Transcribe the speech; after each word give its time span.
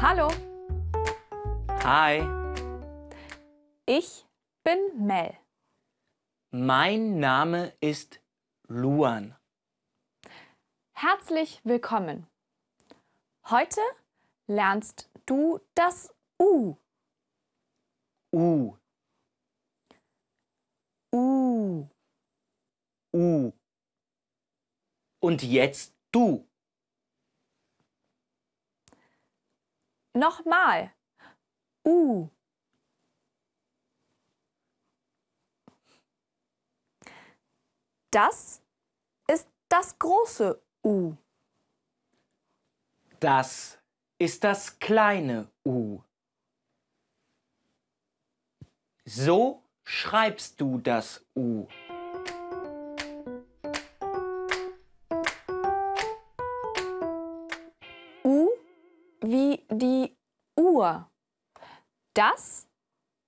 Hallo, 0.00 0.28
Hi, 1.82 2.20
ich 3.86 4.24
bin 4.62 5.06
Mel. 5.06 5.36
mein 6.50 7.18
Name 7.18 7.72
ist 7.80 8.20
Luan. 8.68 9.36
Herzlich 10.94 11.60
willkommen. 11.64 12.26
Heute 13.48 13.80
lernst 14.46 15.10
du 15.26 15.60
das 15.74 16.14
U. 16.40 16.76
U, 18.32 18.76
U. 21.12 21.88
U. 23.12 23.52
Und 25.20 25.42
jetzt 25.42 25.94
du. 26.12 26.47
Nochmal. 30.18 30.92
U. 31.86 32.28
Das 38.10 38.60
ist 39.28 39.48
das 39.68 39.96
große 39.96 40.60
U. 40.84 41.14
Das 43.20 43.78
ist 44.18 44.42
das 44.42 44.80
kleine 44.80 45.48
U. 45.64 46.00
So 49.04 49.62
schreibst 49.84 50.60
du 50.60 50.78
das 50.78 51.24
U. 51.36 51.68
U 58.24 58.48
wie 59.20 59.64
die 59.70 59.97
Uhr. 60.78 61.10
Das 62.14 62.68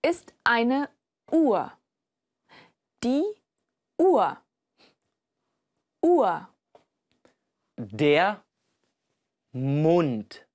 ist 0.00 0.32
eine 0.44 0.88
Uhr. 1.32 1.76
Die 3.02 3.24
Uhr. 3.98 4.40
Uhr. 6.04 6.48
Der 7.76 8.44
Mund. 9.50 10.46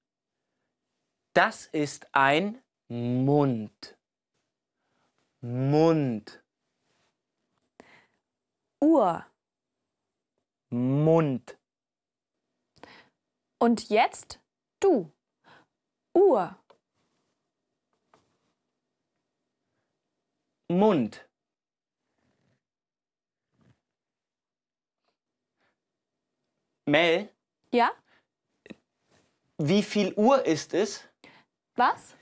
Das 1.33 1.65
ist 1.73 2.07
ein 2.13 2.63
Mund. 2.87 3.97
Mund. 5.41 6.41
Uhr. 8.81 9.25
Mund. 10.69 11.57
Und 13.59 13.89
jetzt 13.89 14.39
du. 14.79 15.11
Uhr. 16.13 16.57
Mund. 20.69 21.25
Mel, 26.85 27.29
Ja? 27.71 27.91
wie 29.57 29.83
viel 29.83 30.13
Uhr 30.15 30.45
ist 30.45 30.73
es? 30.73 31.03
Was? 31.75 32.15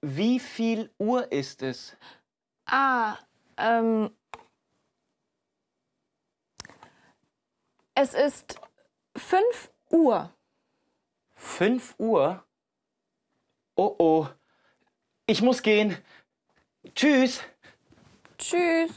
Wie 0.00 0.38
viel 0.38 0.90
Uhr 0.98 1.30
ist 1.32 1.62
es? 1.62 1.96
Ah, 2.66 3.16
ähm. 3.56 4.10
Es 7.94 8.14
ist 8.14 8.60
5 9.16 9.72
Uhr. 9.90 10.32
5 11.34 11.94
Uhr? 11.98 12.44
Oh 13.76 13.94
oh. 13.98 14.28
Ich 15.26 15.40
muss 15.42 15.62
gehen. 15.62 15.96
Tschüss. 16.94 17.40
Tschüss. 18.38 18.90